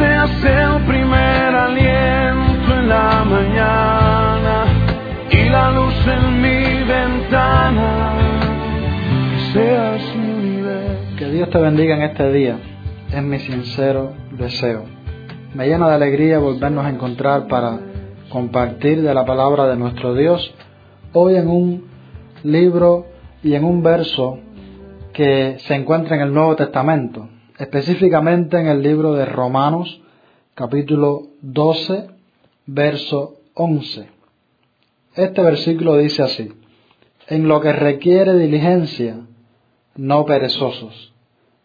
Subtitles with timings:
[0.00, 4.64] el primer aliento en la mañana
[5.30, 8.14] y la luz en mi ventana.
[9.52, 11.16] Mi.
[11.16, 12.58] Que Dios te bendiga en este día,
[13.12, 14.84] es mi sincero deseo.
[15.54, 17.80] Me llena de alegría volvernos a encontrar para
[18.28, 20.54] compartir de la palabra de nuestro Dios,
[21.12, 21.88] hoy en un
[22.44, 23.06] libro
[23.42, 24.38] y en un verso
[25.12, 27.28] que se encuentra en el Nuevo Testamento,
[27.58, 30.00] específicamente en el libro de Romanos,
[30.54, 32.06] capítulo 12,
[32.66, 34.08] verso 11.
[35.16, 36.52] Este versículo dice así,
[37.26, 39.20] en lo que requiere diligencia,
[39.96, 41.12] no perezosos,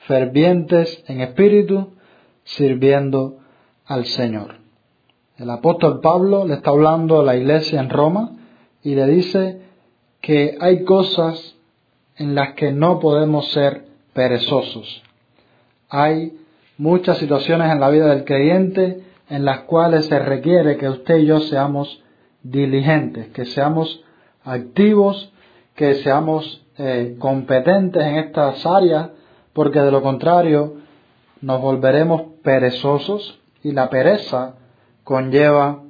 [0.00, 1.94] fervientes en espíritu,
[2.44, 3.38] sirviendo
[3.86, 4.56] al Señor.
[5.38, 8.32] El apóstol Pablo le está hablando a la iglesia en Roma
[8.82, 9.62] y le dice
[10.20, 11.56] que hay cosas
[12.16, 15.02] en las que no podemos ser perezosos.
[15.88, 16.38] Hay
[16.76, 21.26] muchas situaciones en la vida del creyente en las cuales se requiere que usted y
[21.26, 22.02] yo seamos
[22.42, 24.02] diligentes, que seamos
[24.44, 25.32] activos,
[25.74, 29.10] que seamos eh, competentes en estas áreas,
[29.52, 30.74] porque de lo contrario
[31.40, 34.54] nos volveremos perezosos y la pereza
[35.04, 35.82] conlleva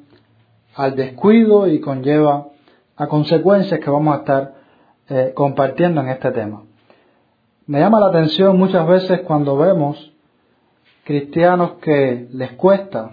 [0.74, 2.48] al descuido y conlleva
[2.96, 4.54] a consecuencias que vamos a estar
[5.08, 6.62] eh, compartiendo en este tema.
[7.68, 10.10] Me llama la atención muchas veces cuando vemos
[11.04, 13.10] cristianos que les cuesta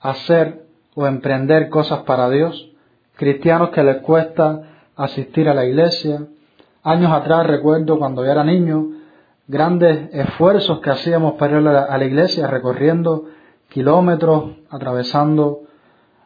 [0.00, 2.72] hacer o emprender cosas para Dios,
[3.16, 4.64] cristianos que les cuesta
[4.96, 6.26] asistir a la iglesia.
[6.82, 8.86] Años atrás recuerdo cuando yo era niño,
[9.48, 13.28] grandes esfuerzos que hacíamos para ir a la iglesia recorriendo
[13.70, 15.62] kilómetros, atravesando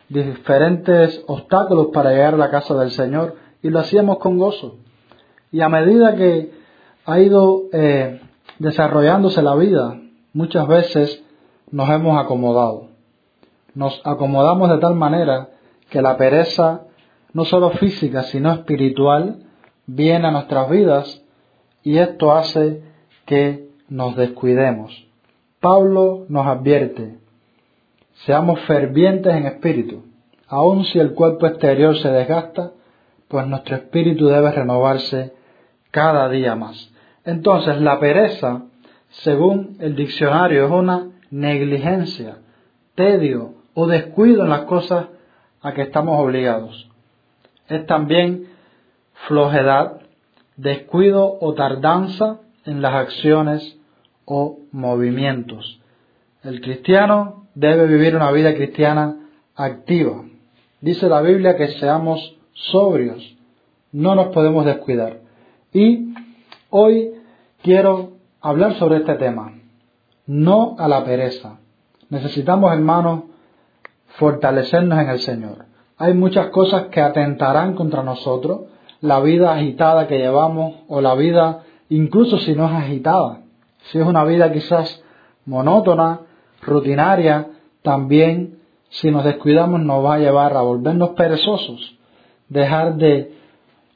[0.08, 4.78] diferentes obstáculos para llegar a la casa del Señor y lo hacíamos con gozo.
[5.52, 6.63] Y a medida que
[7.05, 8.20] ha ido eh,
[8.58, 10.00] desarrollándose la vida,
[10.33, 11.24] muchas veces
[11.70, 12.88] nos hemos acomodado.
[13.74, 15.48] Nos acomodamos de tal manera
[15.91, 16.82] que la pereza,
[17.32, 19.38] no solo física, sino espiritual,
[19.87, 21.22] viene a nuestras vidas
[21.82, 22.82] y esto hace
[23.26, 25.06] que nos descuidemos.
[25.60, 27.19] Pablo nos advierte,
[28.26, 30.04] Seamos fervientes en espíritu.
[30.47, 32.72] Aun si el cuerpo exterior se desgasta,
[33.28, 35.32] pues nuestro espíritu debe renovarse
[35.91, 36.92] cada día más.
[37.24, 38.62] Entonces, la pereza,
[39.08, 42.38] según el diccionario, es una negligencia,
[42.94, 45.06] tedio o descuido en las cosas
[45.62, 46.88] a que estamos obligados.
[47.68, 48.48] Es también
[49.26, 50.00] flojedad,
[50.56, 53.78] descuido o tardanza en las acciones
[54.26, 55.80] o movimientos.
[56.42, 59.16] El cristiano debe vivir una vida cristiana
[59.56, 60.24] activa.
[60.80, 63.36] Dice la Biblia que seamos sobrios,
[63.92, 65.20] no nos podemos descuidar.
[65.72, 66.14] Y
[66.76, 67.12] hoy
[67.62, 69.52] quiero hablar sobre este tema,
[70.26, 71.60] no a la pereza.
[72.08, 73.22] Necesitamos, hermanos,
[74.18, 75.66] fortalecernos en el Señor.
[75.98, 78.62] Hay muchas cosas que atentarán contra nosotros,
[79.00, 83.42] la vida agitada que llevamos o la vida, incluso si no es agitada,
[83.92, 85.00] si es una vida quizás
[85.46, 86.22] monótona,
[86.60, 87.50] rutinaria,
[87.82, 88.58] también
[88.88, 91.96] si nos descuidamos nos va a llevar a volvernos perezosos,
[92.48, 93.44] dejar de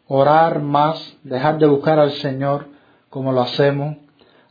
[0.08, 2.66] orar más, dejar de buscar al Señor
[3.10, 3.96] como lo hacemos,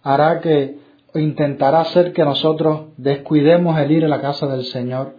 [0.03, 0.77] hará que
[1.15, 5.15] intentará hacer que nosotros descuidemos el ir a la casa del Señor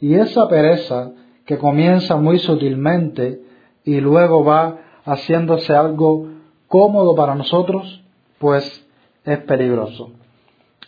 [0.00, 1.12] y esa pereza
[1.44, 3.40] que comienza muy sutilmente
[3.84, 6.28] y luego va haciéndose algo
[6.68, 8.02] cómodo para nosotros,
[8.38, 8.86] pues
[9.24, 10.10] es peligroso.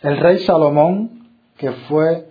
[0.01, 1.15] El rey Salomón
[1.57, 2.27] que fue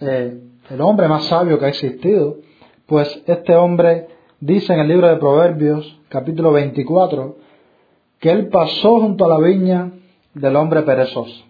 [0.00, 0.40] eh,
[0.70, 2.36] el hombre más sabio que ha existido,
[2.86, 4.06] pues este hombre
[4.40, 7.36] dice en el libro de Proverbios, capítulo 24,
[8.20, 9.92] que él pasó junto a la viña
[10.34, 11.44] del hombre perezoso.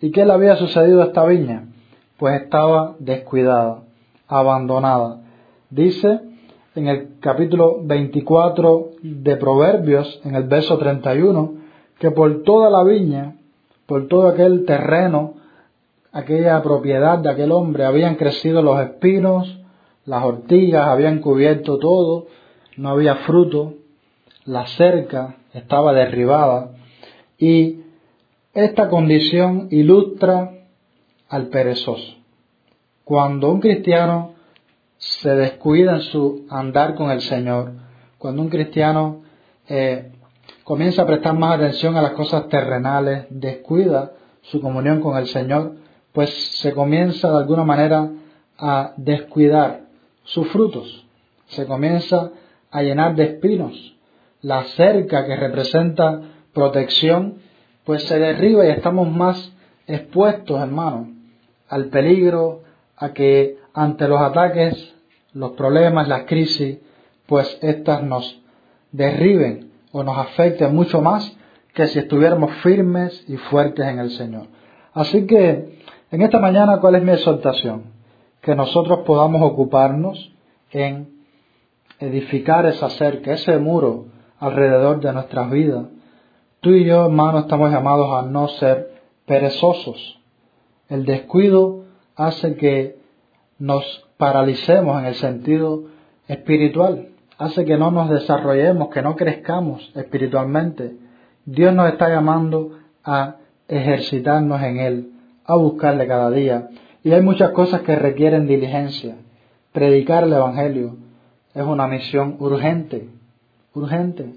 [0.00, 1.68] ¿Y qué le había sucedido a esta viña?
[2.16, 3.82] Pues estaba descuidada,
[4.28, 5.20] abandonada.
[5.70, 6.20] Dice
[6.74, 11.54] en el capítulo 24 de Proverbios, en el verso 31,
[11.98, 13.36] que por toda la viña,
[13.86, 15.34] por todo aquel terreno
[16.12, 19.61] aquella propiedad de aquel hombre, habían crecido los espinos,
[20.04, 22.26] las ortigas, habían cubierto todo,
[22.76, 23.74] no había fruto,
[24.44, 26.72] la cerca estaba derribada
[27.38, 27.82] y
[28.54, 30.52] esta condición ilustra
[31.28, 32.16] al perezoso.
[33.04, 34.34] Cuando un cristiano
[34.98, 37.72] se descuida en su andar con el Señor,
[38.18, 39.22] cuando un cristiano
[39.68, 40.12] eh,
[40.64, 44.12] comienza a prestar más atención a las cosas terrenales, descuida
[44.42, 45.76] su comunión con el Señor,
[46.12, 48.10] pues se comienza de alguna manera
[48.58, 49.82] a descuidar
[50.24, 51.06] sus frutos,
[51.46, 52.30] se comienza
[52.70, 53.96] a llenar de espinos.
[54.40, 56.20] La cerca que representa
[56.52, 57.38] protección,
[57.84, 59.52] pues se derriba y estamos más
[59.86, 61.08] expuestos, hermanos,
[61.68, 62.62] al peligro,
[62.96, 64.94] a que ante los ataques,
[65.32, 66.78] los problemas, las crisis,
[67.26, 68.40] pues éstas nos
[68.90, 71.36] derriben o nos afecten mucho más
[71.74, 74.46] que si estuviéramos firmes y fuertes en el Señor.
[74.92, 75.78] Así que
[76.10, 77.84] en esta mañana, ¿cuál es mi exhortación?
[78.42, 80.32] Que nosotros podamos ocuparnos
[80.70, 81.08] en
[81.98, 84.06] edificar esa cerca, ese muro
[84.38, 85.86] alrededor de nuestras vidas.
[86.60, 88.92] Tú y yo, hermano, estamos llamados a no ser
[89.26, 90.20] perezosos.
[90.88, 91.84] El descuido
[92.16, 92.96] hace que
[93.58, 93.84] nos
[94.16, 95.84] paralicemos en el sentido
[96.28, 100.96] espiritual, hace que no nos desarrollemos, que no crezcamos espiritualmente.
[101.44, 103.36] Dios nos está llamando a
[103.68, 105.12] ejercitarnos en Él,
[105.44, 106.68] a buscarle cada día.
[107.04, 109.16] Y hay muchas cosas que requieren diligencia.
[109.72, 110.96] Predicar el Evangelio
[111.54, 113.08] es una misión urgente,
[113.74, 114.34] urgente.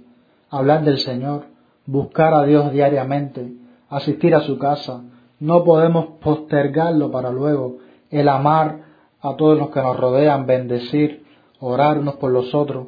[0.49, 1.45] Hablar del Señor,
[1.85, 3.53] buscar a Dios diariamente,
[3.89, 5.03] asistir a su casa.
[5.39, 7.77] No podemos postergarlo para luego.
[8.09, 8.79] El amar
[9.21, 11.23] a todos los que nos rodean, bendecir,
[11.59, 12.87] orar unos por los otros.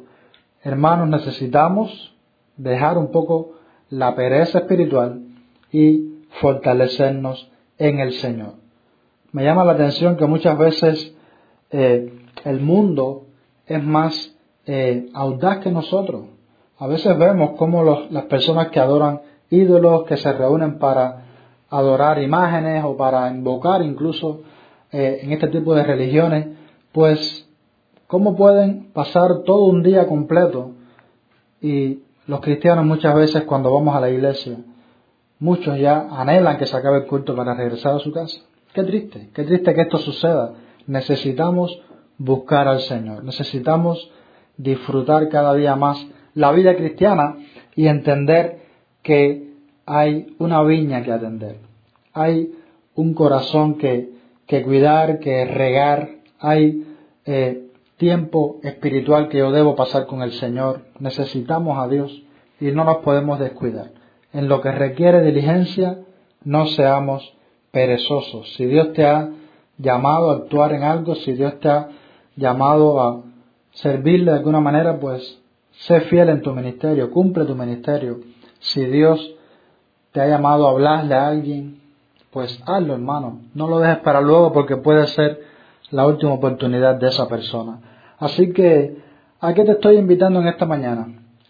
[0.62, 2.14] Hermanos, necesitamos
[2.56, 3.52] dejar un poco
[3.90, 5.22] la pereza espiritual
[5.72, 8.67] y fortalecernos en el Señor.
[9.32, 11.14] Me llama la atención que muchas veces
[11.70, 12.12] eh,
[12.44, 13.26] el mundo
[13.66, 14.34] es más
[14.66, 16.26] eh, audaz que nosotros.
[16.78, 19.20] A veces vemos cómo las personas que adoran
[19.50, 21.24] ídolos, que se reúnen para
[21.70, 24.40] adorar imágenes o para invocar incluso
[24.92, 26.48] eh, en este tipo de religiones,
[26.92, 27.48] pues
[28.06, 30.72] cómo pueden pasar todo un día completo
[31.60, 34.56] y los cristianos muchas veces cuando vamos a la iglesia
[35.40, 38.40] Muchos ya anhelan que se acabe el culto para regresar a su casa.
[38.78, 40.52] Qué triste, qué triste que esto suceda.
[40.86, 41.82] Necesitamos
[42.16, 44.08] buscar al Señor, necesitamos
[44.56, 47.38] disfrutar cada día más la vida cristiana
[47.74, 48.60] y entender
[49.02, 49.48] que
[49.84, 51.56] hay una viña que atender,
[52.12, 52.52] hay
[52.94, 54.10] un corazón que,
[54.46, 56.86] que cuidar, que regar, hay
[57.24, 57.64] eh,
[57.96, 62.22] tiempo espiritual que yo debo pasar con el Señor, necesitamos a Dios
[62.60, 63.90] y no nos podemos descuidar.
[64.32, 65.98] En lo que requiere diligencia,
[66.44, 67.34] no seamos
[68.56, 69.30] Si Dios te ha
[69.78, 71.88] llamado a actuar en algo, si Dios te ha
[72.36, 73.22] llamado a
[73.72, 75.40] servirle de alguna manera, pues
[75.70, 78.18] sé fiel en tu ministerio, cumple tu ministerio.
[78.60, 79.34] Si Dios
[80.12, 81.80] te ha llamado a hablarle a alguien,
[82.32, 83.40] pues hazlo, hermano.
[83.54, 85.40] No lo dejes para luego porque puede ser
[85.90, 87.80] la última oportunidad de esa persona.
[88.18, 88.98] Así que,
[89.40, 91.06] ¿a qué te estoy invitando en esta mañana?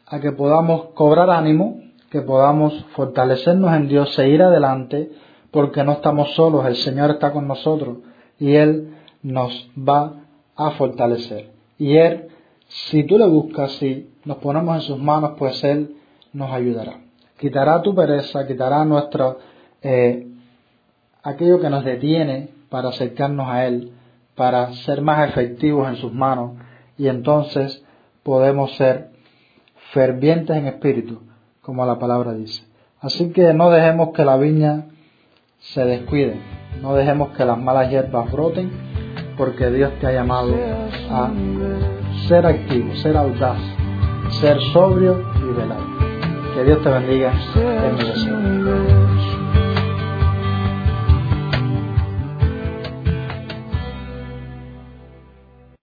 [0.06, 1.80] A que podamos cobrar ánimo,
[2.10, 5.10] que podamos fortalecernos en Dios, seguir adelante,
[5.50, 7.98] porque no estamos solos, el Señor está con nosotros
[8.38, 10.14] y Él nos va
[10.56, 11.50] a fortalecer.
[11.78, 12.28] Y Él,
[12.66, 15.96] si tú le buscas, si nos ponemos en sus manos, pues Él
[16.32, 17.00] nos ayudará.
[17.38, 19.36] Quitará tu pereza, quitará nuestra,
[19.82, 20.26] eh,
[21.22, 23.92] aquello que nos detiene para acercarnos a Él,
[24.34, 26.52] para ser más efectivos en sus manos
[26.96, 27.82] y entonces
[28.22, 29.10] podemos ser
[29.92, 31.22] fervientes en espíritu
[31.60, 32.62] como la palabra dice.
[33.00, 34.86] Así que no dejemos que la viña
[35.58, 36.40] se descuide,
[36.80, 38.70] no dejemos que las malas hierbas broten,
[39.36, 40.54] porque Dios te ha llamado
[41.10, 41.30] a
[42.26, 43.58] ser activo, ser audaz,
[44.40, 45.78] ser sobrio y velar.
[46.54, 48.97] Que Dios te bendiga en mi deseo.